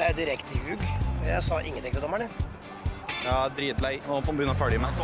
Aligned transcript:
Det 0.00 0.06
er 0.08 0.14
direkte 0.16 0.56
ljug. 0.64 0.80
Jeg 1.26 1.42
sa 1.44 1.58
ingenting 1.60 1.92
til 1.92 2.00
dommeren, 2.00 2.22
jeg. 2.24 2.30
Ja, 3.20 3.34
dritlei. 3.52 3.98
Og 4.08 4.22
på 4.24 4.32
begynne 4.32 4.54
å 4.54 4.56
følge 4.56 4.78
med. 4.80 4.96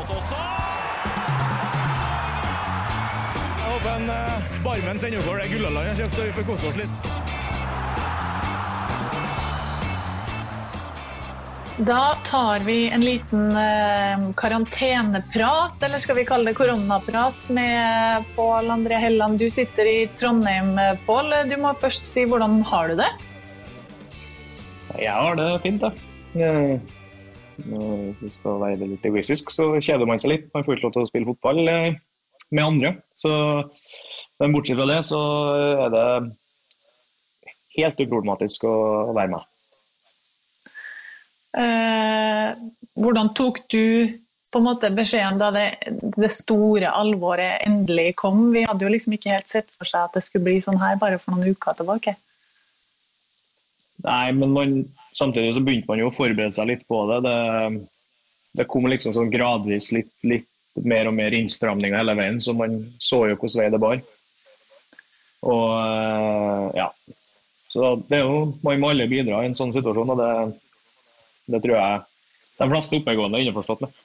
Jeg 3.61 3.66
håper 3.75 3.91
en 3.92 4.08
uh, 4.08 4.47
barmen 4.64 4.97
sender 4.97 5.20
over 5.20 5.42
det 5.42 5.50
Gullaland 5.53 5.91
han 5.91 5.98
kjøpte, 6.00 6.16
så 6.16 6.25
vi 6.25 6.33
får 6.38 6.48
kose 6.48 6.70
oss 6.70 6.80
litt. 6.80 6.94
Da 11.77 12.16
tar 12.25 12.64
vi 12.64 12.78
en 12.88 13.05
liten 13.05 13.53
eh, 13.60 14.22
karanteneprat, 14.41 15.77
eller 15.84 16.00
skal 16.00 16.16
vi 16.16 16.25
kalle 16.25 16.48
det 16.48 16.56
koronaprat, 16.56 17.50
med 17.53 18.25
Pål 18.33 18.72
André 18.78 18.97
Helland. 19.05 19.36
Du 19.36 19.50
sitter 19.53 19.84
i 19.92 19.98
Trondheim, 20.16 20.72
eh, 20.81 20.97
Pål. 21.05 21.34
Du 21.53 21.58
må 21.60 21.77
først 21.77 22.08
si 22.08 22.25
hvordan 22.25 22.62
har 22.72 22.88
du 22.88 23.03
det? 23.05 23.12
Jeg 25.00 25.12
har 25.12 25.36
det 25.39 25.48
fint, 25.64 25.83
da. 25.83 25.92
Eh, 26.36 26.78
Når 27.66 28.16
du 28.20 28.28
skal 28.28 28.58
være 28.61 28.89
litt 28.91 29.05
egoistisk, 29.08 29.50
så 29.55 29.70
kjeder 29.80 30.08
man 30.08 30.20
seg 30.20 30.34
litt. 30.34 30.48
Man 30.53 30.64
får 30.64 30.77
ikke 30.77 30.88
lov 30.88 30.97
til 30.97 31.06
å 31.06 31.08
spille 31.08 31.28
fotball 31.30 31.62
eh, 31.72 31.97
med 32.50 32.64
andre. 32.64 32.91
Så, 33.16 33.33
men 34.41 34.53
bortsett 34.53 34.77
fra 34.77 34.88
det, 34.91 34.98
så 35.08 35.20
er 35.86 35.94
det 35.94 36.06
helt 37.78 38.03
uproblematisk 38.05 38.69
å 38.69 38.77
være 39.16 39.33
med. 39.33 39.48
Eh, 41.56 42.53
hvordan 43.00 43.33
tok 43.36 43.62
du 43.72 44.12
på 44.53 44.60
en 44.60 44.66
måte 44.66 44.92
beskjeden 44.94 45.41
da 45.41 45.48
det, 45.53 45.66
det 46.16 46.31
store 46.33 46.92
alvoret 46.92 47.64
endelig 47.66 48.10
kom? 48.20 48.50
Vi 48.53 48.66
hadde 48.69 48.84
jo 48.84 48.92
liksom 48.92 49.16
ikke 49.16 49.33
helt 49.33 49.50
sett 49.50 49.72
for 49.72 49.88
seg 49.88 50.06
at 50.06 50.16
det 50.16 50.25
skulle 50.27 50.47
bli 50.48 50.60
sånn 50.64 50.81
her 50.81 51.00
bare 51.00 51.20
for 51.20 51.34
noen 51.34 51.56
uker 51.56 51.77
tilbake. 51.81 52.16
Nei, 54.05 54.33
men 54.36 54.52
man, 54.52 54.75
samtidig 55.16 55.55
så 55.56 55.62
begynte 55.64 55.89
man 55.91 56.00
jo 56.02 56.11
å 56.11 56.14
forberede 56.14 56.52
seg 56.55 56.69
litt 56.70 56.84
på 56.89 57.00
det. 57.11 57.22
Det, 57.25 57.36
det 58.61 58.69
kom 58.70 58.88
liksom 58.91 59.14
sånn 59.16 59.33
gradvis 59.33 59.91
litt, 59.97 60.12
litt, 60.26 60.50
mer 60.84 61.09
og 61.09 61.15
mer 61.16 61.32
innstramninger 61.32 61.97
hele 61.97 62.12
veien, 62.19 62.41
så 62.44 62.53
man 62.53 62.75
så 63.00 63.22
jo 63.31 63.38
hvilken 63.38 63.62
vei 63.62 63.70
det 63.72 63.81
bar. 63.81 64.03
Og 65.47 65.70
eh, 65.78 66.66
ja. 66.82 66.91
Så 67.72 67.94
det 68.09 68.19
er 68.19 68.26
jo, 68.26 68.43
man 68.65 68.82
må 68.82 68.91
alle 68.93 69.09
bidra 69.09 69.41
i 69.41 69.48
en 69.48 69.56
sånn 69.56 69.72
situasjon, 69.72 70.12
og 70.12 70.20
det, 70.20 70.28
det 71.54 71.62
tror 71.65 71.78
jeg 71.78 72.04
de 72.56 72.69
fleste 72.72 73.00
oppegående 73.00 73.41
er 73.41 73.49
innforstått 73.49 73.84
med. 73.84 73.97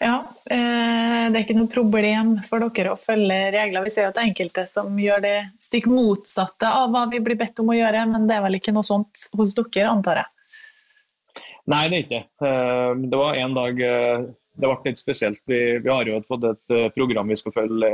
Ja, 0.00 0.22
eh, 0.48 1.26
det 1.28 1.36
er 1.36 1.42
ikke 1.44 1.58
noe 1.58 1.68
problem 1.68 2.32
for 2.46 2.62
dere 2.72 2.94
å 2.94 2.98
følge 2.98 3.36
regler. 3.52 3.84
Vi 3.84 3.92
ser 3.92 4.06
jo 4.06 4.12
at 4.14 4.16
det 4.16 4.22
er 4.22 4.30
enkelte 4.30 4.62
som 4.68 4.94
gjør 4.96 5.20
det 5.26 5.36
stikk 5.60 5.90
motsatte 5.92 6.70
av 6.72 6.88
hva 6.94 7.02
vi 7.10 7.20
blir 7.20 7.36
bedt 7.36 7.60
om 7.60 7.68
å 7.68 7.76
gjøre, 7.76 8.06
men 8.08 8.24
det 8.28 8.38
er 8.38 8.46
vel 8.46 8.56
ikke 8.56 8.72
noe 8.72 8.86
sånt 8.86 9.26
hos 9.36 9.52
dere, 9.58 9.90
antar 9.90 10.22
jeg? 10.22 11.42
Nei, 11.68 11.82
det 11.92 11.98
er 11.98 12.06
ikke 12.06 12.22
eh, 12.48 13.02
det. 13.04 13.18
var 13.20 13.42
en 13.42 13.58
dag 13.58 13.82
eh, 13.84 14.24
Det 14.56 14.70
ble 14.70 14.88
litt 14.88 15.02
spesielt. 15.04 15.42
Vi, 15.44 15.60
vi 15.84 15.92
har 15.92 16.08
jo 16.08 16.22
fått 16.24 16.48
et 16.48 16.74
program 16.96 17.28
vi 17.28 17.36
skal 17.38 17.54
følge 17.58 17.90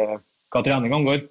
hva 0.54 0.62
trening 0.62 0.94
angår. 0.94 1.26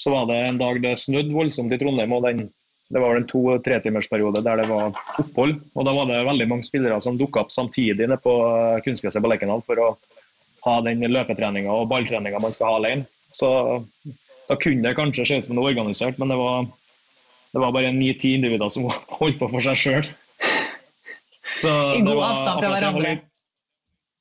Så 0.00 0.14
var 0.14 0.30
det 0.30 0.40
en 0.46 0.58
dag 0.60 0.80
det 0.80 0.96
snødde 0.96 1.36
voldsomt 1.36 1.76
i 1.76 1.78
Trondheim, 1.80 2.12
og 2.16 2.24
den 2.24 2.46
det 2.88 3.00
var 3.00 3.16
en 3.16 3.26
to-tretimersperiode 3.28 4.40
der 4.44 4.62
det 4.62 4.68
var 4.70 4.96
opphold. 5.20 5.58
og 5.74 5.84
Da 5.84 5.92
var 5.92 6.08
det 6.08 6.22
veldig 6.24 6.46
mange 6.48 6.64
spillere 6.64 7.00
som 7.04 7.18
dukka 7.20 7.44
opp 7.44 7.52
samtidig 7.52 8.06
nede 8.06 8.16
på 8.22 8.32
kunstgresset 8.84 9.22
på 9.22 9.28
Lerkendal 9.28 9.64
for 9.66 9.82
å 9.82 9.88
ha 10.64 10.76
den 10.86 11.04
løpetreninga 11.04 11.72
og 11.72 11.90
balltreninga 11.92 12.40
man 12.40 12.56
skal 12.56 12.70
ha 12.70 12.80
alene. 12.80 13.08
Så 13.32 13.84
Da 14.48 14.56
kunne 14.56 14.80
det 14.80 14.96
kanskje 14.96 15.26
se 15.28 15.36
ut 15.36 15.46
som 15.46 15.56
det 15.56 15.60
var 15.60 15.74
organisert, 15.74 16.16
men 16.18 16.30
det 16.32 16.36
var, 16.40 16.64
det 17.52 17.60
var 17.60 17.72
bare 17.72 17.92
ni-ti 17.92 18.32
individer 18.34 18.70
som 18.72 18.88
holdt 19.20 19.36
på 19.38 19.48
for 19.52 19.60
seg 19.60 19.76
sjøl. 19.76 20.08
I 21.68 22.00
god 22.00 22.22
avstand 22.24 22.62
fra 22.62 22.70
hverandre? 22.72 23.10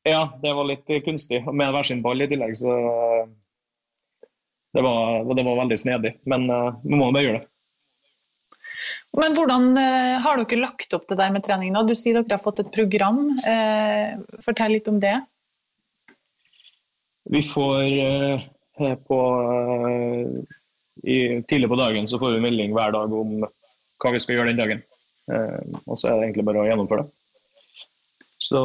Ja, 0.03 0.25
det 0.44 0.51
var 0.56 0.67
litt 0.67 0.91
kunstig. 1.06 1.45
Med 1.47 1.72
hver 1.72 1.88
sin 1.88 2.03
ball 2.03 2.19
i 2.23 2.27
tillegg, 2.27 2.56
så 2.59 2.75
det 4.75 4.83
var, 4.83 5.23
det 5.31 5.47
var 5.47 5.61
veldig 5.63 5.79
snedig. 5.79 6.17
Men 6.27 6.50
uh, 6.51 6.75
man 6.83 7.00
må 7.00 7.07
bare 7.16 7.23
gjøre 7.23 7.39
det. 7.39 7.50
Men 9.16 9.34
hvordan 9.34 9.72
eh, 9.79 10.18
har 10.22 10.41
dere 10.41 10.59
lagt 10.62 10.94
opp 10.94 11.07
det 11.09 11.18
der 11.18 11.31
med 11.34 11.45
trening 11.45 11.73
nå? 11.73 11.85
Du 11.88 11.95
sier 11.97 12.19
dere 12.19 12.38
har 12.38 12.44
fått 12.44 12.62
et 12.62 12.73
program. 12.73 13.31
Eh, 13.50 14.18
fortell 14.44 14.75
litt 14.75 14.90
om 14.91 15.00
det. 15.01 15.16
Vi 17.31 17.41
får 17.44 17.81
eh, 17.88 18.45
på 19.07 19.22
i, 21.03 21.18
Tidlig 21.50 21.69
på 21.69 21.79
dagen 21.79 22.07
så 22.09 22.19
får 22.22 22.35
vi 22.35 22.44
melding 22.45 22.75
hver 22.75 22.94
dag 22.94 23.13
om 23.13 23.40
hva 23.41 24.13
vi 24.13 24.22
skal 24.22 24.38
gjøre 24.38 24.51
den 24.51 24.62
dagen. 24.62 24.84
og 25.85 25.97
så 25.97 26.07
er 26.07 26.13
det 26.18 26.28
egentlig 26.28 26.45
bare 26.47 26.62
å 26.62 26.68
gjennomføre 26.68 27.03
det. 27.03 27.12
Så 28.39 28.62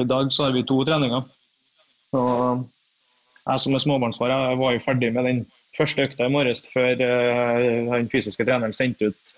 i 0.00 0.06
dag 0.08 0.32
så 0.32 0.46
har 0.46 0.54
vi 0.56 0.64
to 0.66 0.80
treninger. 0.84 1.28
Og 2.16 2.64
jeg 3.44 3.62
som 3.62 3.76
er 3.76 3.84
småbarnsfar 3.84 4.32
jeg 4.32 4.58
var 4.60 4.74
jo 4.74 4.82
ferdig 4.82 5.12
med 5.14 5.28
den 5.28 5.44
første 5.76 6.08
økta 6.08 6.26
i 6.26 6.32
morges 6.32 6.64
før 6.72 6.96
den 6.98 8.10
fysiske 8.12 8.46
treneren 8.48 8.76
sendte 8.76 9.12
ut 9.12 9.34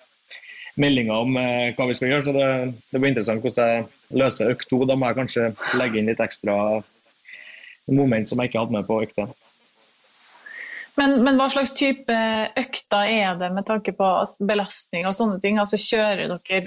meldinger 0.80 1.24
om 1.24 1.38
eh, 1.40 1.72
hva 1.76 1.88
vi 1.88 1.96
skal 1.96 2.12
gjøre. 2.12 2.26
Så 2.26 2.34
det, 2.36 2.50
det 2.92 3.00
blir 3.00 3.12
interessant 3.12 3.44
hvordan 3.44 3.72
jeg 3.72 4.20
løser 4.20 4.52
økt 4.52 4.68
to. 4.70 4.82
Da 4.88 4.96
må 4.98 5.10
jeg 5.10 5.18
kanskje 5.20 5.50
legge 5.80 6.00
inn 6.00 6.10
litt 6.10 6.22
ekstra 6.22 6.56
moment 7.92 8.28
som 8.28 8.40
jeg 8.42 8.50
ikke 8.50 8.64
hadde 8.64 8.76
med 8.76 8.88
på 8.88 9.00
økt 9.04 9.20
én. 9.22 9.34
Men, 10.96 11.18
men, 11.20 11.36
hva 11.36 11.50
slags 11.52 11.74
type 11.76 12.16
økter 12.56 13.10
er 13.12 13.36
det 13.36 13.50
med 13.52 13.66
tanke 13.68 13.92
på 13.96 14.10
belastning 14.48 15.04
og 15.04 15.16
sånne 15.16 15.40
ting? 15.42 15.60
Altså 15.60 15.78
Kjører 15.80 16.30
dere 16.32 16.62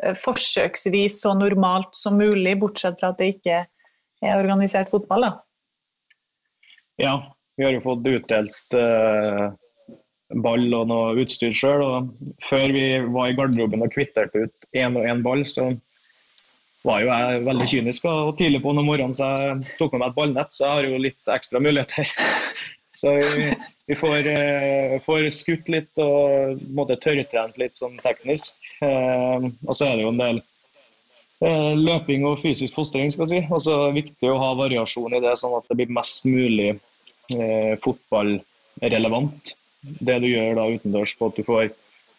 eh, 0.00 0.16
forsøksvis 0.16 1.20
så 1.20 1.34
normalt 1.36 1.92
som 1.96 2.16
mulig, 2.20 2.56
bortsett 2.62 2.96
fra 3.00 3.12
at 3.12 3.20
det 3.20 3.34
ikke 3.36 3.64
er 4.24 4.38
organisert 4.38 4.88
fotball? 4.92 5.28
da? 5.28 5.34
Ja, 7.00 7.14
vi 7.58 7.66
har 7.66 7.74
jo 7.74 7.82
fått 7.84 8.06
utdelt 8.08 8.76
uh, 8.78 9.52
ball 10.44 10.66
og 10.74 10.86
noe 10.88 11.16
utstyr 11.22 11.54
sjøl. 11.56 12.08
Før 12.44 12.72
vi 12.74 12.86
var 13.12 13.30
i 13.30 13.36
garderoben 13.38 13.84
og 13.84 13.92
kvitterte 13.92 14.46
ut 14.46 14.70
én 14.76 14.96
og 14.98 15.08
én 15.08 15.22
ball, 15.24 15.44
så 15.48 15.70
var 16.84 17.00
jo 17.00 17.08
jeg 17.08 17.44
veldig 17.46 17.66
kynisk 17.68 18.06
og 18.10 18.34
tidlig 18.38 18.60
på 18.64 18.74
noen 18.76 18.88
morgenen, 18.88 19.16
så 19.16 19.30
jeg 19.32 19.76
tok 19.78 19.94
med 19.94 20.02
meg 20.02 20.10
et 20.10 20.18
ballnett, 20.18 20.50
så 20.52 20.66
jeg 20.66 20.74
har 20.74 20.88
jo 20.90 21.04
litt 21.06 21.34
ekstra 21.36 21.62
muligheter. 21.64 22.10
Så 22.94 23.10
vi, 23.10 23.48
vi 23.90 23.94
får, 23.98 24.28
uh, 24.30 24.92
får, 25.02 25.24
skutt 25.34 25.66
litt 25.72 25.98
og 25.98 26.60
måtte 26.78 26.94
tørrtrent 27.02 27.56
litt 27.58 27.74
sånn 27.74 27.96
teknisk. 27.98 28.60
Uh, 28.78 29.48
og 29.66 29.72
så 29.74 29.88
er 29.88 29.96
det 29.96 30.04
jo 30.04 30.12
en 30.12 30.20
del 30.20 30.38
uh, 31.42 31.72
løping 31.74 32.22
og 32.30 32.38
fysisk 32.38 32.70
fostring, 32.78 33.10
skal 33.10 33.26
jeg 33.26 33.32
si. 33.32 33.50
Og 33.50 33.64
så 33.64 33.74
er 33.74 33.88
det 33.88 34.04
viktig 34.04 34.30
å 34.30 34.38
ha 34.38 34.52
variasjon 34.60 35.18
i 35.18 35.22
det, 35.26 35.34
sånn 35.42 35.58
at 35.58 35.66
det 35.66 35.80
blir 35.80 35.90
mest 35.90 36.22
mulig 36.30 36.70
fotballrelevant 37.82 39.56
det 39.84 40.18
du 40.22 40.28
gjør 40.30 40.54
da 40.58 40.68
utendørs, 40.74 41.16
på 41.18 41.30
at 41.30 41.40
du 41.40 41.46
får, 41.46 41.72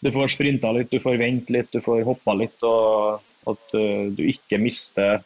du 0.06 0.12
får 0.13 0.33
sprinta 0.35 0.71
litt, 0.75 0.91
du 0.91 1.01
får 1.01 1.17
vente 1.21 1.56
litt, 1.56 1.71
du 1.73 1.81
får 1.83 2.06
hoppa 2.07 2.35
litt, 2.38 2.57
og 2.65 3.50
at 3.50 3.75
uh, 3.77 4.06
du 4.13 4.23
ikke 4.25 4.59
mister 4.62 5.23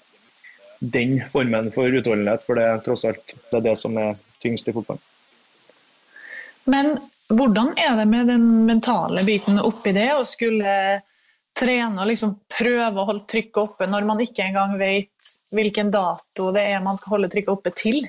den 0.79 1.19
formen 1.31 1.71
for 1.75 1.91
utholdenhet, 1.91 2.43
for 2.45 2.59
det 2.59 2.65
er 2.65 2.83
tross 2.83 3.05
alt 3.07 3.35
det, 3.35 3.59
er 3.59 3.65
det 3.67 3.75
som 3.79 3.97
er 3.99 4.15
tyngst 4.43 4.71
i 4.71 4.75
fotball. 4.75 4.99
Men 6.69 6.95
hvordan 7.29 7.73
er 7.77 7.97
det 7.99 8.07
med 8.09 8.29
den 8.31 8.45
mentale 8.67 9.23
biten 9.27 9.59
oppi 9.61 9.93
det, 9.95 10.09
å 10.15 10.25
skulle 10.27 11.01
trene 11.59 11.99
og 11.99 12.07
liksom 12.07 12.37
prøve 12.51 13.01
å 13.01 13.07
holde 13.09 13.27
trykket 13.29 13.59
oppe 13.61 13.87
når 13.89 14.07
man 14.07 14.21
ikke 14.23 14.45
engang 14.45 14.77
vet 14.79 15.33
hvilken 15.55 15.91
dato 15.91 16.53
det 16.55 16.63
er 16.71 16.83
man 16.85 16.99
skal 16.99 17.17
holde 17.17 17.31
trykket 17.33 17.51
oppe 17.51 17.73
til? 17.75 18.05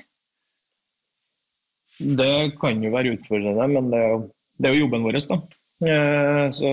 Det 2.01 2.35
kan 2.61 2.81
jo 2.83 2.93
være 2.93 3.15
utfordrende, 3.17 3.67
men 3.67 3.91
det 3.91 3.99
er 3.99 4.13
jo, 4.13 4.21
det 4.57 4.69
er 4.69 4.75
jo 4.75 4.85
jobben 4.85 5.05
vår. 5.05 5.19
da. 5.29 5.37
Eh, 5.81 6.45
så 6.53 6.71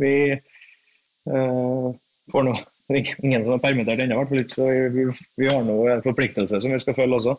vi 0.00 0.14
eh, 0.32 1.88
får 2.32 2.46
nå 2.46 2.54
ingen 2.90 3.44
som 3.44 3.54
er 3.54 3.62
permittert 3.62 4.02
ennå, 4.02 4.22
så 4.50 4.66
vi, 4.90 5.46
har 5.46 5.62
nå 5.64 5.76
en 5.92 6.04
forpliktelse 6.04 6.60
som 6.60 6.72
vi 6.72 6.80
skal 6.82 6.96
følge 6.96 7.20
også. 7.20 7.36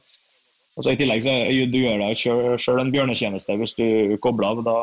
Altså, 0.78 0.94
I 0.94 1.00
tillegg 1.00 1.24
så 1.26 1.34
du 1.68 1.80
gjør 1.82 2.00
deg 2.00 2.20
sjøl 2.62 2.80
en 2.80 2.94
bjørnetjeneste 2.94 3.58
hvis 3.60 3.76
du 3.76 4.18
kobler 4.24 4.54
av. 4.54 4.62
Da 4.64 4.78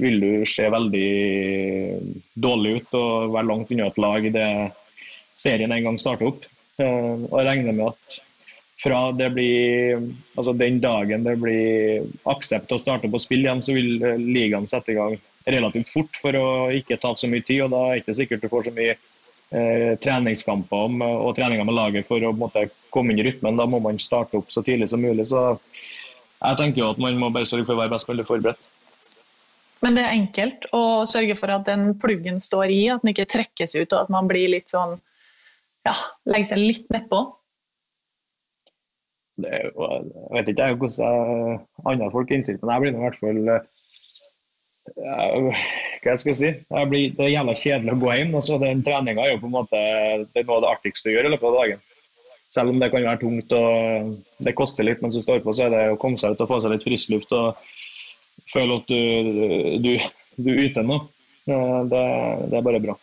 vil 0.00 0.22
du 0.22 0.30
se 0.48 0.66
veldig 0.72 1.08
dårlig 2.34 2.78
ut 2.78 2.96
og 2.98 3.34
være 3.34 3.50
langt 3.50 3.74
unna 3.74 3.90
et 3.90 4.00
lag 4.00 4.30
det 4.34 4.48
serien 5.38 5.74
en 5.74 5.90
gang 5.90 6.00
starter 6.00 6.32
opp. 6.32 6.48
Eh, 6.80 7.14
og 7.28 7.36
jeg 7.36 7.48
regner 7.50 7.76
med 7.76 7.92
at 7.92 8.18
fra 8.78 9.00
det 9.12 9.30
blir, 9.34 10.02
altså 10.38 10.54
den 10.54 10.78
dagen 10.80 11.24
det 11.26 11.34
blir 11.42 12.06
aksept 12.30 12.72
å 12.72 12.78
starte 12.78 13.10
på 13.10 13.20
spill 13.22 13.42
igjen, 13.42 13.62
så 13.64 13.74
vil 13.74 13.98
ligaen 14.22 14.68
sette 14.70 14.94
i 14.94 14.98
gang 14.98 15.16
relativt 15.48 15.90
fort 15.90 16.18
for 16.20 16.36
å 16.38 16.48
ikke 16.74 16.98
ta 17.02 17.14
så 17.16 17.30
mye 17.30 17.42
tid. 17.42 17.64
og 17.64 17.72
Da 17.74 17.84
er 17.84 17.94
det 17.96 18.02
ikke 18.04 18.18
sikkert 18.20 18.44
du 18.44 18.50
får 18.52 18.68
så 18.68 18.74
mye 18.76 18.94
eh, 18.94 19.94
treningskamper 20.04 20.98
og 21.08 21.32
treninger 21.38 21.66
med 21.66 21.78
laget 21.78 22.08
for 22.08 22.22
å 22.22 22.34
måte, 22.36 22.68
komme 22.94 23.14
inn 23.14 23.22
i 23.22 23.26
rytmen. 23.26 23.58
Da 23.58 23.66
må 23.66 23.80
man 23.82 23.98
starte 24.02 24.38
opp 24.38 24.52
så 24.54 24.62
tidlig 24.66 24.90
som 24.92 25.02
mulig. 25.02 25.26
Så 25.30 25.42
jeg 26.38 26.60
tenker 26.60 26.84
jo 26.84 26.92
at 26.92 27.02
man 27.02 27.18
må 27.18 27.32
bare 27.34 27.48
sørge 27.48 27.66
for 27.66 27.74
å 27.74 27.82
være 27.82 27.96
best 27.96 28.10
mulig 28.10 28.28
forberedt. 28.28 28.68
Men 29.82 29.94
det 29.94 30.04
er 30.04 30.16
enkelt 30.16 30.70
å 30.74 30.84
sørge 31.06 31.36
for 31.38 31.54
at 31.54 31.66
den 31.68 31.92
pluggen 32.02 32.40
står 32.42 32.70
i, 32.74 32.80
at 32.90 33.04
den 33.04 33.12
ikke 33.12 33.28
trekkes 33.30 33.76
ut, 33.78 33.92
og 33.92 34.00
at 34.00 34.10
man 34.10 34.30
blir 34.30 34.50
litt 34.50 34.70
sånn 34.70 34.96
ja, 35.86 35.94
legger 36.28 36.50
seg 36.50 36.62
litt 36.62 36.88
nedpå? 36.92 37.20
Jeg 39.38 39.70
vet 40.34 40.48
ikke 40.50 40.72
hvordan 40.80 41.58
andre 41.86 42.10
folk 42.14 42.32
innsikt, 42.34 42.62
men 42.62 42.74
jeg 42.74 42.84
blir 42.84 42.96
i 42.96 43.02
hvert 43.04 43.20
fall 43.20 43.42
hva 44.96 46.12
jeg 46.12 46.20
skal 46.22 46.36
si? 46.36 46.50
Jeg 46.56 46.90
blir, 46.90 47.12
det 47.16 47.24
er 47.24 47.34
jævla 47.34 47.54
kjedelig 47.58 47.94
å 47.94 48.00
gå 48.02 48.12
hjem. 48.14 48.34
og 48.38 48.44
så 48.46 48.58
Den 48.62 48.82
treninga 48.86 49.24
er 49.24 49.34
jo 49.34 49.42
på 49.42 49.48
en 49.50 49.56
måte 49.56 49.78
det 49.78 50.42
er 50.42 50.46
noe 50.48 50.58
av 50.58 50.64
det 50.64 50.72
artigste 50.72 51.10
å 51.10 51.14
gjøre 51.14 51.30
i 51.30 51.34
løpet 51.34 51.48
av 51.50 51.58
dagen. 51.58 51.82
Selv 52.48 52.72
om 52.72 52.78
det 52.80 52.88
kan 52.92 53.04
være 53.04 53.20
tungt 53.20 53.52
og 53.52 54.14
det 54.46 54.54
koster 54.56 54.86
litt 54.88 55.02
mens 55.04 55.18
du 55.18 55.22
står 55.24 55.42
på, 55.44 55.52
så 55.52 55.66
er 55.66 55.74
det 55.74 55.82
å 55.92 55.98
komme 56.00 56.20
seg 56.20 56.32
ut 56.32 56.44
og 56.44 56.50
få 56.50 56.62
seg 56.64 56.72
litt 56.72 56.86
frisk 56.86 57.12
luft 57.12 57.34
og 57.36 57.60
føle 58.48 58.78
at 58.80 58.88
du, 58.88 59.82
du, 59.84 59.92
du 60.40 60.50
yter 60.54 60.86
noe. 60.86 61.04
Det, 61.48 61.58
det 62.48 62.56
er 62.58 62.64
bare 62.64 62.80
bra. 62.84 62.96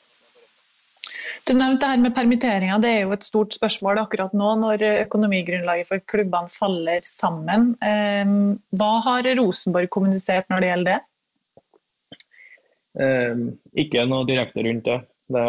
Du 1.45 1.53
nevnte 1.53 1.85
det 1.85 1.91
her 1.91 2.01
med 2.01 2.15
permitteringer. 2.15 2.79
Det 2.81 2.89
er 2.89 3.03
jo 3.03 3.13
et 3.13 3.25
stort 3.25 3.53
spørsmål 3.53 3.99
akkurat 4.01 4.33
nå 4.33 4.53
når 4.63 4.81
økonomigrunnlaget 5.05 5.89
for 5.91 6.01
klubbene 6.09 6.49
faller 6.49 7.05
sammen. 7.05 7.75
Hva 8.73 8.93
har 9.05 9.29
Rosenborg 9.37 9.91
kommunisert 9.93 10.49
når 10.49 10.63
det 10.63 10.71
gjelder 10.71 10.95
det? 10.95 11.03
Eh, 12.95 13.43
ikke 13.83 14.05
noe 14.07 14.27
direkte 14.27 14.63
rundt 14.65 14.87
det. 14.87 15.01
det 15.35 15.45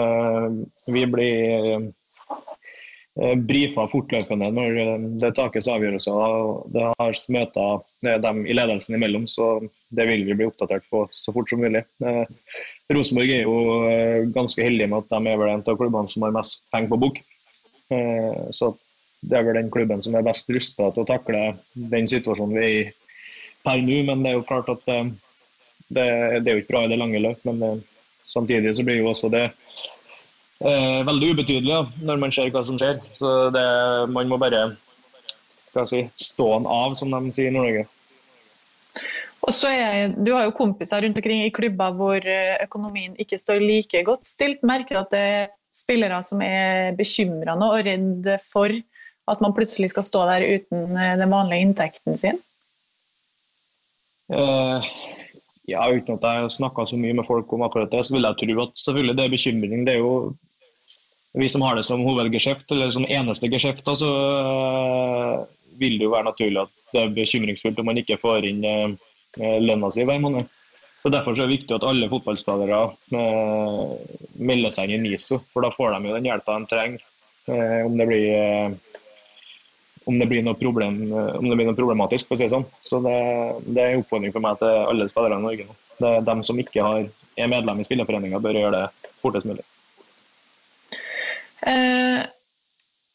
vi 0.93 1.05
blir 1.11 1.67
eh, 1.71 3.37
brifa 3.49 3.87
fortløpende 3.91 4.51
når 4.53 4.81
det 5.23 5.33
takes 5.39 5.71
avgjørelser. 5.71 6.23
Det 6.75 6.87
har 6.91 7.21
møter 7.37 8.21
dem 8.27 8.45
i 8.45 8.57
ledelsen 8.57 8.99
imellom, 8.99 9.29
så 9.31 9.55
det 9.95 10.09
vil 10.11 10.27
vi 10.27 10.39
bli 10.39 10.49
oppdatert 10.51 10.89
på 10.91 11.07
så 11.15 11.35
fort 11.37 11.53
som 11.53 11.63
mulig. 11.63 11.87
Eh, 12.05 12.25
Rosenborg 12.93 13.33
er 13.35 13.43
jo 13.43 13.55
eh, 13.89 14.27
ganske 14.35 14.63
heldige 14.63 14.91
med 14.91 15.03
at 15.03 15.15
de 15.15 15.31
er 15.31 15.41
vel 15.41 15.51
en 15.51 15.65
av 15.65 15.79
klubbene 15.79 16.11
som 16.11 16.23
har 16.27 16.35
mest 16.35 16.63
penger 16.71 16.93
på 16.93 17.01
bok. 17.03 17.19
Eh, 17.91 18.43
så 18.55 18.71
det 19.27 19.39
er 19.39 19.47
vel 19.47 19.59
den 19.59 19.73
klubben 19.75 20.03
som 20.05 20.15
er 20.15 20.27
best 20.27 20.51
rusta 20.55 20.93
til 20.93 21.03
å 21.03 21.09
takle 21.09 21.43
den 21.75 22.07
situasjonen 22.11 22.55
vi 22.55 22.63
er 22.63 22.77
i 22.77 22.87
per 23.67 23.83
nå. 23.83 23.99
Men 24.07 24.23
det 24.23 24.33
er 24.33 24.39
jo 24.39 24.47
klart 24.47 24.71
at 24.71 24.87
eh, 24.93 25.11
det, 25.89 26.07
det, 26.45 26.47
er 26.47 26.55
jo 26.55 26.63
ikke 26.63 26.75
bra 26.75 26.85
i 26.87 26.93
det 26.93 27.01
lange 27.03 27.23
løp, 27.23 27.43
men 27.47 27.83
samtidig 28.27 28.75
så 28.77 28.87
blir 28.87 29.01
jo 29.01 29.11
også 29.11 29.31
det 29.35 29.45
eh, 29.49 31.03
veldig 31.07 31.33
ubetydelig 31.35 31.75
ja, 31.75 31.83
når 32.07 32.23
man 32.23 32.35
ser 32.35 32.55
hva 32.55 32.63
som 32.67 32.79
skjer. 32.79 33.03
Så 33.19 33.35
det, 33.55 33.67
man 34.15 34.31
må 34.31 34.39
bare 34.43 34.69
si, 35.91 36.07
stå 36.23 36.53
av, 36.63 36.95
som 36.99 37.11
de 37.13 37.35
sier 37.35 37.51
i 37.51 37.55
Nord-Norge. 37.55 37.87
Og 39.47 39.55
så 39.55 39.71
er, 39.71 40.15
Du 40.17 40.33
har 40.35 40.47
jo 40.47 40.57
kompiser 40.57 41.05
rundt 41.05 41.19
omkring 41.21 41.45
i 41.45 41.55
klubber 41.55 41.95
hvor 41.95 42.19
eh, 42.19 42.57
økonomien 42.65 43.15
ikke 43.23 43.39
står 43.39 43.63
like 43.63 44.03
godt 44.07 44.27
stilt. 44.27 44.65
Merker 44.67 45.01
at 45.03 45.13
det 45.15 45.23
er 45.23 45.47
spillere 45.75 46.19
som 46.25 46.43
er 46.43 46.97
bekymra 46.99 47.55
og 47.55 47.79
redd 47.87 48.31
for 48.43 48.73
at 49.27 49.43
man 49.43 49.55
plutselig 49.55 49.91
skal 49.93 50.07
stå 50.07 50.25
der 50.31 50.47
uten 50.57 50.97
eh, 50.97 51.15
den 51.21 51.31
vanlige 51.31 51.67
inntekten 51.67 52.19
sin? 52.19 52.41
Uh, 54.33 54.83
ja, 55.71 55.85
Uten 55.87 56.19
at 56.19 56.27
jeg 56.27 56.43
har 56.43 56.51
snakka 56.51 56.87
så 56.87 56.99
mye 56.99 57.15
med 57.15 57.27
folk 57.27 57.53
om 57.55 57.63
akkurat 57.67 57.91
det, 57.93 58.03
så 58.07 58.15
vil 58.15 58.27
jeg 58.27 58.39
tro 58.41 58.63
at 58.65 58.83
selvfølgelig 58.83 59.17
det 59.17 59.25
er 59.25 59.35
bekymring. 59.35 59.87
Det 59.87 59.95
er 59.95 60.03
jo 60.03 60.15
vi 61.37 61.49
som 61.53 61.63
har 61.63 61.77
det 61.77 61.85
som 61.85 62.03
hovedgeskjeft, 62.03 62.71
eller 62.73 62.91
som 62.91 63.07
eneste 63.07 63.51
geskjeft, 63.53 63.85
så 63.85 63.93
altså, 63.93 64.11
vil 65.79 65.99
det 65.99 66.07
jo 66.07 66.15
være 66.15 66.31
naturlig 66.31 66.63
at 66.63 66.73
det 66.95 67.03
er 67.03 67.17
bekymringsfullt 67.19 67.83
om 67.83 67.91
man 67.91 68.01
ikke 68.01 68.17
får 68.17 68.47
inn 68.49 68.63
eh, 68.65 68.95
lønna 69.37 69.91
si 69.93 70.05
hver 70.09 70.23
måned. 70.23 70.49
Så 71.03 71.11
Derfor 71.13 71.37
er 71.37 71.45
det 71.45 71.61
viktig 71.61 71.75
at 71.77 71.85
alle 71.87 72.09
fotballspillere 72.11 72.79
eh, 73.15 73.91
melder 74.43 74.73
seg 74.75 74.91
inn 74.91 75.05
i 75.07 75.13
NISO, 75.13 75.39
for 75.53 75.63
da 75.63 75.71
får 75.71 75.95
de 75.95 76.09
jo 76.09 76.17
den 76.17 76.27
hjelpa 76.27 76.57
de 76.57 76.71
trenger. 76.73 77.05
Eh, 77.47 77.83
om 77.87 77.95
det 77.95 78.07
blir 78.11 78.75
om 80.07 80.19
det 80.19 80.55
problem, 80.59 81.13
eh, 81.13 81.37
om 81.37 81.49
det 81.49 81.57
blir 81.57 81.67
noe 81.67 81.79
problematisk, 81.79 82.27
for 82.27 82.35
å 82.35 82.39
si 82.39 82.47
det 82.47 82.55
sånn. 82.57 82.67
Så 82.83 83.01
det, 83.07 83.15
det 83.67 83.83
er 83.83 83.95
en 83.95 84.03
oppfordring 84.03 84.35
for 84.35 84.43
meg 84.43 84.59
til 84.59 84.83
alle 84.83 85.09
spillere 85.11 85.39
i 85.39 85.47
Norge 85.47 85.67
nå. 85.67 85.79
Det 85.97 86.11
er 86.11 86.27
dem 86.27 86.43
som 86.47 86.59
ikke 86.63 86.85
har, 86.85 87.07
er 87.39 87.51
medlem 87.51 87.81
i 87.81 87.87
spillerforeninga, 87.87 88.43
bør 88.43 88.59
gjøre 88.61 88.81
det 88.81 89.13
fortest 89.23 89.47
mulig. 89.49 89.63
Eh, 91.67 92.23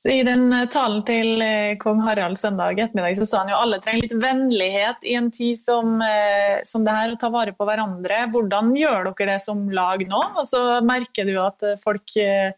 I 0.02 0.24
den 0.26 0.50
talen 0.74 1.04
til 1.06 1.44
eh, 1.46 1.76
kong 1.78 2.00
Harald 2.02 2.40
søndag 2.42 2.80
ettermiddag 2.82 3.20
så 3.20 3.26
sa 3.30 3.42
han 3.44 3.52
jo 3.52 3.60
alle 3.62 3.78
trenger 3.84 4.08
litt 4.08 4.16
vennlighet 4.18 5.06
i 5.06 5.14
en 5.20 5.28
tid 5.30 5.60
som, 5.62 6.00
eh, 6.02 6.58
som 6.66 6.82
det 6.88 6.96
her, 6.96 7.14
å 7.14 7.20
ta 7.22 7.30
vare 7.30 7.54
på 7.54 7.68
hverandre. 7.70 8.24
Hvordan 8.34 8.72
gjør 8.74 9.12
dere 9.12 9.36
det 9.36 9.44
som 9.46 9.68
lag 9.70 10.02
nå? 10.10 10.24
Og 10.42 10.48
så 10.50 10.64
merker 10.82 11.30
du 11.30 11.36
at 11.44 11.62
folk 11.84 12.16
eh, 12.18 12.50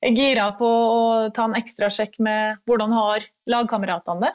er 0.00 0.16
gira 0.16 0.48
på 0.56 0.70
å 0.70 1.04
ta 1.36 1.50
en 1.50 1.58
ekstra 1.60 1.92
sjekk 1.92 2.16
med 2.24 2.64
hvordan 2.64 2.96
har 2.96 3.28
lagkameratene 3.52 4.24
det? 4.24 4.32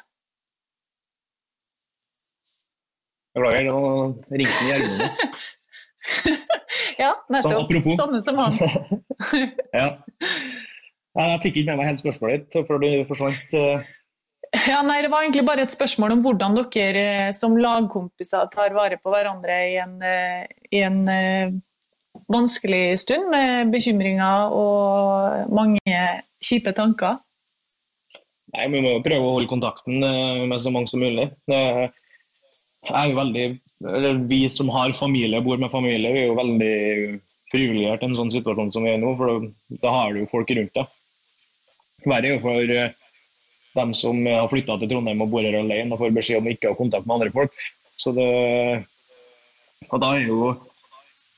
Beklager, 3.40 3.66
nå 3.72 3.82
ringte 4.30 4.62
den 4.62 4.70
i 4.70 4.78
armene. 4.78 5.10
ja, 7.08 7.12
nettopp. 7.34 7.74
Sånn, 7.74 8.02
Sånne 8.04 8.22
som 8.22 8.38
han. 8.38 8.58
ja. 9.82 9.96
Jeg 11.18 11.40
fikk 11.44 11.62
ikke 11.62 11.72
med 11.72 11.80
meg 11.82 11.90
hele 11.90 12.02
spørsmålet 12.02 12.44
ditt, 12.44 12.68
før 12.68 12.82
det 12.84 12.92
forsvant. 13.10 13.56
Eh. 13.58 13.88
Ja, 14.70 14.82
nei, 14.86 15.02
Det 15.02 15.12
var 15.12 15.24
egentlig 15.24 15.46
bare 15.46 15.66
et 15.66 15.74
spørsmål 15.74 16.16
om 16.16 16.22
hvordan 16.26 16.58
dere 16.58 17.06
eh, 17.30 17.32
som 17.34 17.58
lagkompiser 17.58 18.50
tar 18.54 18.74
vare 18.78 18.98
på 19.02 19.14
hverandre 19.14 19.58
i 19.72 19.78
en, 19.82 19.98
eh, 20.02 20.46
i 20.72 20.84
en 20.86 21.02
vanskelig 22.30 23.00
stund 23.02 23.30
med 23.30 23.72
bekymringer 23.74 24.54
og 24.54 25.50
mange 25.54 26.04
kjipe 26.42 26.74
tanker? 26.78 27.18
Nei, 28.54 28.68
Vi 28.70 28.82
må 28.82 28.98
prøve 29.06 29.26
å 29.26 29.34
holde 29.38 29.50
kontakten 29.50 30.02
med 30.02 30.62
så 30.62 30.74
mange 30.74 30.90
som 30.90 31.02
mulig. 31.02 31.30
Veldig, 32.90 33.48
Vi 34.30 34.40
som 34.50 34.70
har 34.70 34.94
familie 34.94 35.42
bor 35.42 35.58
med 35.58 35.72
familie, 35.72 36.14
vi 36.14 36.24
er 36.24 36.32
jo 36.32 36.40
veldig 36.40 37.20
privilegert 37.52 38.04
i 38.04 38.10
en 38.10 38.18
sånn 38.18 38.34
situasjon 38.34 38.72
som 38.74 38.86
vi 38.86 38.94
er 38.94 38.98
i 38.98 39.02
nå. 39.02 39.16
for 39.18 39.46
Da 39.82 39.94
har 39.94 40.14
du 40.14 40.24
jo 40.24 40.32
folk 40.32 40.50
rundt 40.50 40.74
deg. 40.74 40.88
Verre 42.06 42.32
er 42.32 42.36
jo 42.36 42.44
for 42.44 42.76
eh, 42.76 42.96
dem 43.76 43.92
som 43.98 44.24
har 44.26 44.50
flytta 44.52 44.80
til 44.80 44.92
Trondheim 44.92 45.22
og 45.26 45.34
bor 45.34 45.46
her 45.46 45.60
alene 45.60 45.94
og 45.94 46.02
får 46.02 46.16
beskjed 46.16 46.42
om 46.42 46.50
ikke 46.52 46.72
å 46.72 46.74
ha 46.74 46.80
kontakt 46.80 47.08
med 47.08 47.20
andre 47.20 47.34
folk. 47.36 47.68
Så 48.00 48.14
det, 48.16 48.30
og 49.90 50.02
da 50.02 50.16
er 50.16 50.28
jo 50.30 50.54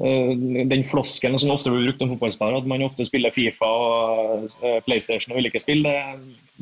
Eh, 0.02 0.32
den 0.66 0.84
floskelen 0.84 1.38
som 1.40 1.52
ofte 1.54 1.70
blir 1.70 1.84
brukt 1.86 2.02
om 2.02 2.10
fotballspillere, 2.16 2.62
at 2.64 2.70
man 2.70 2.82
ofte 2.86 3.06
spiller 3.06 3.34
Fifa 3.34 3.68
og 3.68 4.48
eh, 4.66 4.80
PlayStation 4.88 5.36
og 5.36 5.42
ulike 5.42 5.62
spill, 5.62 5.84
det, 5.86 5.94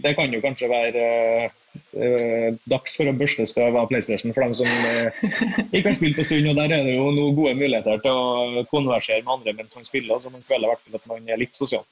det, 0.04 0.12
kan 0.18 0.34
jo 0.34 0.42
kanskje 0.44 0.68
være 0.72 1.04
eh, 1.48 2.58
dags 2.68 2.98
for 3.00 3.08
å 3.08 3.16
børste 3.16 3.46
støv 3.48 3.78
av 3.80 3.88
PlayStation 3.92 4.36
for 4.36 4.44
dem 4.44 4.58
som 4.60 4.68
eh, 4.68 5.22
ikke 5.70 5.88
har 5.88 5.96
spilt 6.02 6.20
på 6.20 6.26
stund. 6.28 6.50
og 6.52 6.60
Der 6.60 6.76
er 6.80 6.84
det 6.90 6.98
jo 6.98 7.08
noen 7.14 7.38
gode 7.38 7.56
muligheter 7.62 8.04
til 8.04 8.20
å 8.20 8.66
konversere 8.74 9.24
med 9.24 9.38
andre 9.38 9.56
mens 9.62 9.78
man 9.78 9.88
spiller, 9.88 10.20
så 10.20 10.34
man 10.34 10.44
føler 10.44 10.68
i 10.68 10.74
hvert 10.74 10.84
fall 10.84 11.00
at 11.00 11.10
man 11.14 11.32
er 11.32 11.40
litt 11.40 11.56
sosial. 11.56 11.88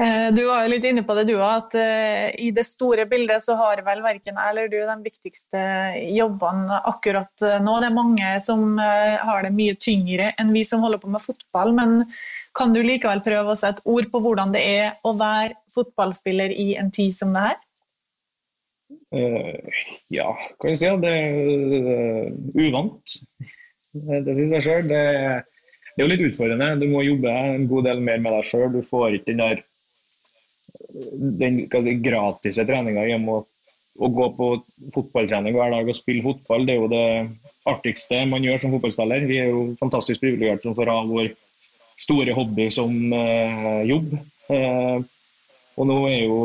Eh, 0.00 0.28
du 0.32 0.46
var 0.46 0.64
jo 0.64 0.70
litt 0.72 0.86
inne 0.88 1.02
på 1.04 1.14
det, 1.18 1.26
du 1.28 1.34
òg, 1.34 1.44
at 1.44 1.74
uh, 1.76 2.26
i 2.40 2.48
det 2.56 2.64
store 2.64 3.04
bildet 3.10 3.42
så 3.44 3.56
har 3.58 3.82
vel 3.84 4.00
verken 4.00 4.38
jeg 4.38 4.52
eller 4.52 4.70
du 4.72 4.78
de 4.78 4.96
viktigste 5.04 5.64
jobbene 6.16 6.78
akkurat 6.88 7.44
nå. 7.60 7.74
Det 7.82 7.90
er 7.90 7.96
mange 7.98 8.30
som 8.40 8.78
har 8.80 9.44
det 9.44 9.52
mye 9.52 9.76
tyngre 9.76 10.30
enn 10.40 10.54
vi 10.56 10.64
som 10.64 10.80
holder 10.80 11.02
på 11.02 11.10
med 11.12 11.20
fotball. 11.20 11.74
Men 11.76 11.98
kan 12.56 12.72
du 12.72 12.80
likevel 12.80 13.20
prøve 13.26 13.52
å 13.52 13.58
sette 13.58 13.84
ord 13.84 14.08
på 14.12 14.22
hvordan 14.24 14.56
det 14.56 14.64
er 14.64 14.94
å 15.04 15.12
være 15.20 15.58
fotballspiller 15.74 16.54
i 16.54 16.70
en 16.80 16.88
tid 16.94 17.12
som 17.16 17.36
det 17.36 17.50
her? 17.50 17.60
Uh, 19.10 19.68
ja, 20.10 20.32
kan 20.60 20.72
jeg 20.72 20.80
si. 20.80 20.88
at 20.88 21.02
Det 21.02 21.12
er 21.12 22.30
uvant. 22.56 23.16
Det 23.92 24.36
sier 24.36 24.56
jeg 24.56 24.64
sjøl. 24.66 24.86
Det, 24.90 25.00
det, 25.02 25.98
er 25.98 26.04
jo 26.04 26.10
litt 26.12 26.24
utfordrende. 26.28 26.76
Du 26.80 26.86
må 26.92 27.02
jobbe 27.06 27.34
en 27.34 27.66
god 27.70 27.90
del 27.90 28.02
mer 28.06 28.22
med 28.22 28.38
deg 28.38 28.48
sjøl. 28.48 28.70
Du 28.74 28.80
får 28.86 29.18
ikke 29.18 29.32
den 29.32 29.42
der 29.44 29.62
den 31.40 31.62
si, 31.70 31.94
gratise 32.02 32.64
treninga 32.68 33.06
hjemme 33.08 33.40
å 34.00 34.08
gå 34.08 34.26
på 34.36 34.48
fotballtrening 34.94 35.56
hver 35.56 35.74
dag 35.74 35.88
og 35.88 35.96
spille 35.96 36.24
fotball, 36.24 36.64
det 36.66 36.76
er 36.76 36.80
jo 36.80 36.90
det 36.90 37.06
artigste 37.68 38.22
man 38.30 38.44
gjør 38.44 38.62
som 38.62 38.74
fotballspiller. 38.74 39.26
Vi 39.28 39.40
er 39.42 39.50
jo 39.52 39.64
fantastisk 39.80 40.22
privilegerte 40.22 40.68
som 40.68 40.76
får 40.78 40.92
ha 40.92 41.00
vår 41.08 41.32
store 42.00 42.34
hobby 42.36 42.70
som 42.72 42.94
eh, 43.12 43.82
jobb. 43.90 44.14
Eh, 44.50 45.02
og 45.76 45.88
nå 45.88 45.98
er 46.08 46.20
jo 46.24 46.38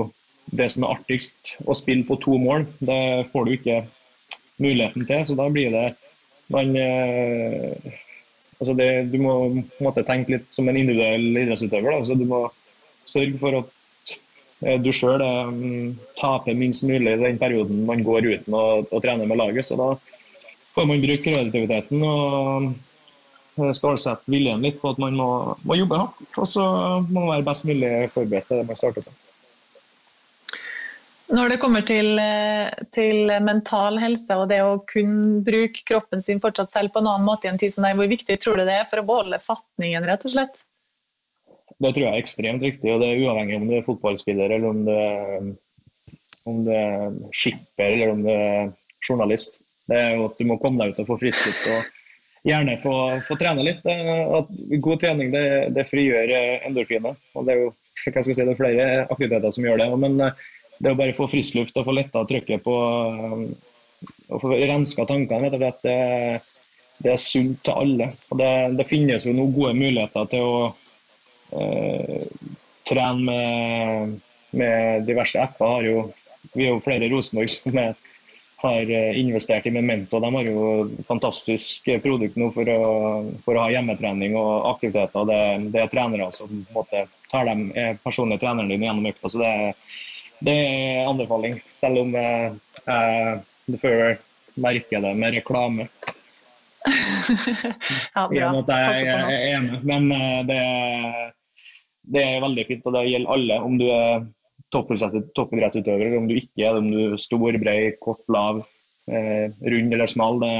det 0.55 0.67
som 0.71 0.85
er 0.85 0.97
artigst 0.97 1.55
å 1.65 1.75
spille 1.77 2.05
på 2.07 2.17
to 2.23 2.39
mål. 2.41 2.67
Det 2.79 3.27
får 3.31 3.45
du 3.45 3.53
ikke 3.55 3.79
muligheten 4.61 5.07
til, 5.07 5.23
så 5.27 5.37
da 5.39 5.47
blir 5.51 5.71
det 5.73 5.87
man 6.53 6.75
eh, 6.77 7.93
altså 8.59 8.75
det, 8.77 8.89
Du 9.11 9.17
må 9.23 9.35
måtte 9.83 10.05
tenke 10.05 10.35
litt 10.35 10.51
som 10.53 10.67
en 10.69 10.77
individuell 10.77 11.31
idrettsutøver. 11.31 11.95
Da. 11.95 12.03
Så 12.05 12.19
du 12.19 12.27
må 12.29 12.45
sørge 13.07 13.39
for 13.41 13.61
at 13.61 13.71
du 14.59 14.91
sjøl 14.95 15.21
um, 15.21 15.95
taper 16.19 16.55
minst 16.57 16.85
mulig 16.87 17.11
i 17.11 17.21
den 17.21 17.39
perioden 17.41 17.83
man 17.87 18.03
går 18.05 18.29
uten 18.31 18.55
å, 18.55 18.65
å, 18.87 19.01
trene 19.03 19.27
med 19.27 19.39
laget. 19.39 19.67
Så 19.67 19.77
da 19.79 19.91
får 20.75 20.87
man 20.89 21.03
bruke 21.03 21.23
kreativiteten 21.27 22.05
og 22.07 22.71
eh, 23.59 23.73
stålsette 23.75 24.31
viljen 24.31 24.63
litt 24.63 24.79
på 24.81 24.93
at 24.93 25.01
man 25.01 25.17
må, 25.19 25.29
må 25.67 25.77
jobbe 25.77 25.99
hardt. 25.99 26.25
Og 26.39 26.49
så 26.49 26.65
må 27.09 27.25
man 27.25 27.35
være 27.35 27.47
best 27.51 27.67
mulig 27.67 27.93
forberedt 28.15 28.49
til 28.51 28.61
det 28.61 28.67
man 28.71 28.79
starter 28.79 29.05
på. 29.05 29.15
Når 31.35 31.49
det 31.49 31.57
kommer 31.57 31.81
til, 31.81 32.19
til, 32.93 33.31
mental 33.41 33.97
helse 33.97 34.35
og 34.37 34.45
det 34.51 34.59
å 34.61 34.75
kunne 34.85 35.41
bruke 35.45 35.81
kroppen 35.89 36.21
sin 36.21 36.37
fortsatt 36.41 36.69
selv 36.75 36.93
på 36.93 37.01
en 37.01 37.09
annen 37.09 37.25
måte 37.25 37.49
i 37.49 37.51
en 37.51 37.57
tid 37.57 37.73
som 37.73 37.87
er, 37.87 37.95
hvor 37.97 38.09
viktig 38.11 38.37
tror 38.41 38.61
du 38.61 38.65
det 38.67 38.75
er 38.77 38.85
for 38.85 39.01
å 39.01 39.07
beholde 39.07 39.41
fatningen, 39.41 40.05
rett 40.05 40.27
og 40.29 40.35
slett? 40.35 40.61
Det 41.75 41.91
tror 41.91 42.05
jeg 42.05 42.13
er 42.13 42.23
ekstremt 42.23 42.63
viktig, 42.63 42.87
og 42.93 43.01
det 43.03 43.09
er 43.11 43.21
uavhengig 43.25 43.57
om 43.59 43.67
du 43.67 43.75
er 43.75 43.85
fotballspiller 43.85 44.53
eller 44.55 44.69
om 44.69 44.83
du 44.87 44.91
er, 44.95 45.47
om 46.47 46.61
du 46.63 46.71
er 46.71 47.17
skipper 47.35 47.89
eller 47.89 48.13
om 48.13 48.21
du 48.23 48.31
er 48.31 48.69
journalist. 49.03 49.59
Det 49.85 49.97
er 49.99 50.15
jo 50.15 50.29
at 50.29 50.39
Du 50.39 50.47
må 50.47 50.57
komme 50.61 50.79
deg 50.79 50.93
ut 50.93 51.01
og 51.03 51.09
få 51.09 51.17
friskluft 51.21 51.67
og 51.73 51.91
gjerne 52.47 52.77
få, 52.81 52.93
få 53.27 53.37
trene 53.41 53.65
litt. 53.67 53.83
At 53.85 54.53
god 54.87 55.01
trening 55.03 55.33
det, 55.33 55.45
det 55.75 55.87
frigjør 55.89 56.31
endorfiner. 56.69 57.19
og 57.35 57.45
Det 57.45 57.53
er 57.53 57.61
jo 57.65 57.73
hva 58.05 58.21
skal 58.21 58.31
jeg 58.31 58.37
si, 58.39 58.45
det 58.45 58.53
er 58.53 58.59
flere 58.59 58.87
aktiviteter 59.03 59.53
som 59.55 59.67
gjør 59.67 59.83
det. 59.83 59.89
Men 59.99 60.17
eh, 60.23 60.41
det 60.79 60.93
å 60.93 60.99
bare 60.99 61.15
få 61.17 61.27
friskluft 61.31 61.75
og 61.79 61.87
få 61.89 61.95
letta 61.95 62.23
trykket 62.27 62.63
på 62.63 62.75
og 64.35 64.41
få 64.41 64.51
renska 64.51 65.05
tankene, 65.07 65.49
vet 65.49 65.79
du, 65.81 65.87
det, 65.89 66.41
det 67.03 67.13
er 67.13 67.21
sunt 67.21 67.61
til 67.65 67.83
alle. 67.83 68.09
Og 68.31 68.39
det, 68.39 68.49
det 68.79 68.87
finnes 68.89 69.27
jo 69.27 69.35
noen 69.35 69.53
gode 69.55 69.75
muligheter 69.77 70.27
til 70.31 70.43
å 70.45 70.57
Eh, 70.67 70.84
trene 72.85 73.21
med, 73.23 74.19
med, 74.51 75.05
diverse 75.07 75.41
apper. 75.41 75.65
Har 75.65 75.87
jo, 75.87 76.01
vi 76.53 76.67
er 76.67 76.73
jo 76.73 76.83
flere 76.83 77.09
Rosenborg 77.11 77.51
som 77.51 77.79
er, 77.81 77.95
har 78.63 78.91
eh, 78.97 79.19
investert 79.19 79.67
i 79.67 79.73
Memento. 79.73 80.19
De 80.19 80.31
har 80.35 80.49
jo 80.49 80.65
fantastisk 81.07 81.89
produkt 82.03 82.37
nå 82.39 82.51
for 82.55 82.69
å, 82.71 82.81
for 83.45 83.57
å 83.57 83.65
ha 83.65 83.71
hjemmetrening 83.73 84.37
og 84.39 84.69
aktiviteter. 84.75 85.29
Det, 85.29 85.41
det 85.73 85.83
er 85.83 85.93
trenere 85.93 86.29
som 86.35 86.65
måte, 86.75 87.05
tar 87.31 87.49
dem, 87.49 87.67
er 87.75 87.99
personlige 88.03 88.45
treneren 88.45 88.71
din 88.71 88.85
gjennom 88.85 89.09
økta. 89.11 89.31
Så 89.31 89.41
det, 89.41 89.55
det 90.45 90.59
er 90.67 91.09
anbefaling, 91.09 91.59
selv 91.73 92.05
om 92.05 92.13
jeg, 92.15 92.53
jeg, 92.85 93.41
du 93.71 93.79
får 93.81 94.21
merke 94.61 95.01
det 95.01 95.15
med 95.17 95.35
reklame. 95.35 95.89
ja, 98.15 98.27
bra. 98.29 98.49
Jeg, 98.93 99.05
jeg, 99.07 99.33
er 99.33 99.55
enig, 99.55 99.79
men 99.83 100.11
eh, 100.13 100.41
det 100.45 100.59
er 100.61 101.34
det 102.11 102.23
er 102.23 102.43
veldig 102.43 102.65
fint, 102.67 102.87
og 102.87 102.95
det 102.95 103.05
gjelder 103.09 103.35
alle. 103.35 103.59
Om 103.65 103.77
du 103.79 103.85
er 103.89 104.25
toppidrettsutøver 104.73 106.07
eller 106.07 106.19
om 106.19 106.29
du 106.29 106.37
ikke 106.37 106.65
er 106.65 106.75
det, 106.75 106.81
om 106.83 106.89
du 106.91 107.01
er 107.05 107.21
stor, 107.21 107.59
bred, 107.61 107.99
kort, 108.03 108.23
lav, 108.31 108.63
eh, 109.07 109.47
rund 109.73 109.95
eller 109.95 110.11
smal. 110.11 110.39
Det, 110.41 110.53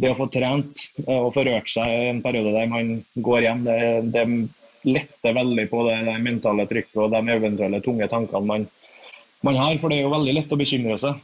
det, 0.00 0.12
å 0.12 0.18
få 0.18 0.28
trent 0.32 0.84
eh, 1.06 1.18
og 1.18 1.32
få 1.36 1.44
rørt 1.48 1.70
seg 1.70 2.10
en 2.10 2.22
periode 2.24 2.54
der 2.56 2.70
man 2.70 2.98
går 3.16 3.46
hjem, 3.46 3.64
det, 3.66 3.78
det 4.14 4.26
letter 4.88 5.36
veldig 5.36 5.66
på 5.68 5.82
det, 5.88 5.96
det, 6.08 6.20
mentale 6.24 6.64
trykket 6.68 7.02
og 7.02 7.10
de 7.12 7.34
eventuelle 7.34 7.82
tunge 7.84 8.08
tankene 8.08 8.48
man, 8.48 8.68
man, 9.44 9.60
har. 9.60 9.76
For 9.80 9.92
det 9.92 10.00
er 10.00 10.08
jo 10.08 10.14
veldig 10.14 10.36
lett 10.38 10.54
å 10.56 10.60
bekymre 10.60 10.96
seg. 11.00 11.20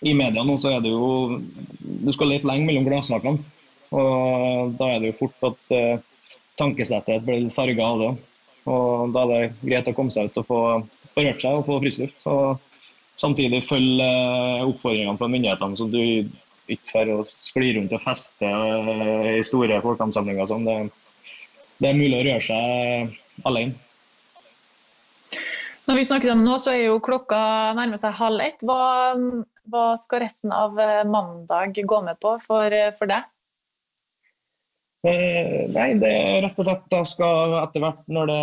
I 0.00 0.14
media 0.16 0.44
nå 0.46 0.54
så 0.56 0.70
er 0.72 0.78
det 0.80 0.88
jo 0.94 1.36
Du 1.84 2.08
skal 2.16 2.30
lete 2.32 2.48
lenge 2.48 2.64
mellom 2.64 2.86
glassnakene. 2.86 3.42
Og 3.90 4.76
da 4.78 4.86
er 4.94 5.02
det 5.02 5.10
jo 5.10 5.18
fort 5.18 5.48
at 5.50 5.74
eh, 5.74 5.98
tankesettet 6.60 7.24
ble 7.26 7.42
litt 7.44 7.56
farga 7.56 7.86
av 7.86 8.02
det. 8.04 8.10
Og 8.70 9.14
da 9.14 9.24
er 9.24 9.30
det 9.30 9.44
greit 9.64 9.88
å 9.88 9.96
komme 9.96 10.12
seg 10.12 10.28
ut 10.28 10.42
og 10.42 10.46
få, 10.48 10.60
få 11.14 11.24
rørt 11.24 11.42
seg 11.42 11.58
og 11.58 11.66
få 11.66 11.80
friskluft. 11.82 12.20
Så 12.22 12.34
samtidig 13.20 13.64
følge 13.66 14.06
eh, 14.06 14.64
oppfordringene 14.68 15.18
fra 15.20 15.28
myndighetene, 15.30 15.78
så 15.78 15.88
du 15.90 16.00
ikke 16.70 16.92
får 16.92 17.12
skli 17.32 17.74
rundt 17.76 17.94
og 17.96 18.02
feste 18.04 18.48
eh, 18.48 19.38
i 19.38 19.44
store 19.46 19.80
folkeansamlinger. 19.84 20.48
Sånn. 20.50 20.66
Det, 20.68 20.76
det, 21.80 21.90
er 21.90 21.98
mulig 21.98 22.20
å 22.20 22.26
røre 22.28 22.44
seg 22.44 23.48
alene. 23.48 23.78
Når 25.88 25.96
vi 25.98 26.06
snakker 26.06 26.30
om 26.36 26.44
nå, 26.46 26.54
så 26.62 26.76
er 26.76 26.84
jo 26.84 27.00
klokka 27.02 27.40
nærmer 27.74 27.98
seg 27.98 28.14
halv 28.20 28.44
ett. 28.44 28.60
Hva, 28.62 29.16
hva 29.72 29.86
skal 29.98 30.22
resten 30.22 30.54
av 30.54 30.78
eh, 30.78 31.02
mandag 31.08 31.80
gå 31.82 32.02
med 32.06 32.20
på 32.22 32.36
for, 32.44 32.80
for 32.98 33.10
deg? 33.10 33.26
Eh, 35.00 35.64
nei, 35.72 35.94
det 35.96 36.10
er 36.10 36.42
rett 36.44 36.58
og 36.60 36.66
slett 36.66 36.96
jeg 36.98 37.08
skal 37.08 37.54
etter 37.62 37.84
hvert, 37.84 38.02
når 38.12 38.28
det 38.28 38.42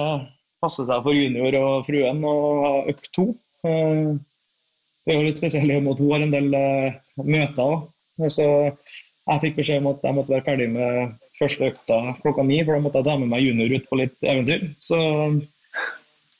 passer 0.63 0.87
seg 0.89 1.03
for 1.05 1.13
junior 1.13 1.57
og 1.59 1.85
fruen, 1.85 2.23
å 2.25 2.37
ha 2.63 2.71
økt 2.93 3.11
to. 3.13 3.27
Eh, 3.67 4.15
det 5.05 5.13
er 5.13 5.19
jo 5.19 5.27
litt 5.27 5.41
spesielt 5.41 5.75
om 5.75 5.91
at 5.91 6.01
hun 6.01 6.09
har 6.15 6.25
en 6.25 6.33
del 6.33 6.57
eh, 6.57 6.97
møter. 7.21 7.77
Så 8.33 8.47
jeg 8.47 9.43
fikk 9.43 9.59
beskjed 9.59 9.83
om 9.83 9.91
at 9.91 10.01
jeg 10.07 10.17
måtte 10.17 10.33
være 10.33 10.47
ferdig 10.47 10.71
med 10.73 11.13
første 11.37 11.69
økta 11.69 11.99
klokka 12.23 12.47
ni, 12.47 12.63
for 12.63 12.73
da 12.73 12.81
måtte 12.81 13.03
jeg 13.03 13.09
ta 13.11 13.19
med 13.21 13.29
meg 13.29 13.45
junior 13.45 13.77
ut 13.77 13.87
på 13.91 14.01
litt 14.01 14.17
eventyr. 14.25 14.65
Så 14.81 14.97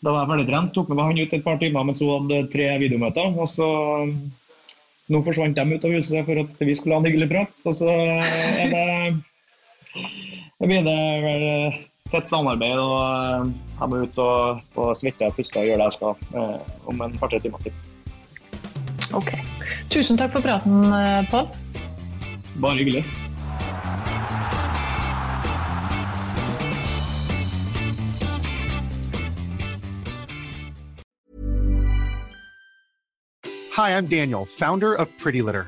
da 0.01 0.09
var 0.09 0.23
jeg 0.23 0.31
ferdig 0.31 0.49
trent, 0.49 0.73
tok 0.73 0.89
med 0.89 0.97
meg 0.97 1.11
han 1.11 1.21
ut 1.21 1.37
et 1.37 1.45
par 1.45 1.61
timer 1.61 1.85
mens 1.85 2.01
hun 2.01 2.13
hadde 2.15 2.41
tre 2.53 2.67
videomøter. 2.81 3.37
Og 3.37 3.49
så 3.53 3.69
nå 5.13 5.21
forsvant 5.23 5.55
de 5.55 5.77
ut 5.77 5.87
av 5.87 5.93
huset 5.93 6.25
for 6.25 6.41
at 6.41 6.61
vi 6.65 6.75
skulle 6.75 6.97
ha 6.97 7.03
en 7.03 7.07
hyggelig 7.07 7.29
prat. 7.31 7.57
Og 7.69 7.77
så 7.77 7.93
er 7.93 8.73
det 8.73 8.87
det 10.59 10.67
blir 10.69 10.83
det 10.85 10.97
vel 11.23 11.45
eh, 11.47 11.77
tett 12.11 12.29
samarbeid. 12.29 12.79
og 12.79 12.97
eh, 13.03 13.53
Jeg 13.79 13.91
må 13.91 14.01
ut 14.03 14.19
og, 14.23 14.65
og 14.75 14.95
svette 14.97 15.29
og 15.29 15.37
puste 15.37 15.61
og 15.61 15.69
gjøre 15.69 15.83
det 15.83 15.91
jeg 15.91 15.97
skal 15.99 16.41
eh, 16.41 16.73
om 16.89 17.05
en 17.05 17.15
par-tre 17.21 17.39
timer 17.43 17.61
til. 17.65 17.77
Ok. 19.15 19.31
Tusen 19.93 20.19
takk 20.19 20.33
for 20.33 20.43
praten, 20.43 20.91
Pål. 21.31 21.47
Bare 22.59 22.75
hyggelig. 22.81 23.05
Hi, 33.77 33.91
I'm 33.95 34.07
Daniel, 34.07 34.43
founder 34.43 34.95
of 34.95 35.07
Pretty 35.19 35.43
Litter. 35.43 35.67